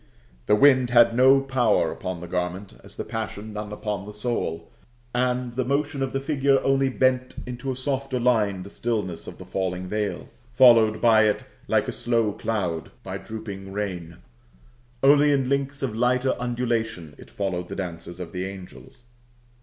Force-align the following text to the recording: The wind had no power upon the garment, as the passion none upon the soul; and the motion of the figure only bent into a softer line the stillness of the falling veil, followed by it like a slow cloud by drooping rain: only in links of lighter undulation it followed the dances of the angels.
The 0.47 0.55
wind 0.55 0.89
had 0.89 1.15
no 1.15 1.41
power 1.41 1.91
upon 1.91 2.21
the 2.21 2.27
garment, 2.27 2.73
as 2.83 2.95
the 2.97 3.03
passion 3.03 3.53
none 3.53 3.71
upon 3.71 4.07
the 4.07 4.13
soul; 4.13 4.67
and 5.13 5.53
the 5.53 5.63
motion 5.63 6.01
of 6.01 6.11
the 6.11 6.19
figure 6.19 6.59
only 6.63 6.89
bent 6.89 7.35
into 7.45 7.71
a 7.71 7.75
softer 7.75 8.19
line 8.19 8.63
the 8.63 8.71
stillness 8.71 9.27
of 9.27 9.37
the 9.37 9.45
falling 9.45 9.85
veil, 9.85 10.27
followed 10.51 11.01
by 11.01 11.25
it 11.25 11.43
like 11.67 11.87
a 11.87 11.91
slow 11.91 12.31
cloud 12.33 12.89
by 13.03 13.19
drooping 13.19 13.71
rain: 13.73 14.17
only 15.03 15.31
in 15.31 15.47
links 15.49 15.83
of 15.83 15.95
lighter 15.95 16.33
undulation 16.39 17.13
it 17.19 17.29
followed 17.29 17.67
the 17.67 17.75
dances 17.75 18.19
of 18.19 18.31
the 18.31 18.43
angels. 18.45 19.03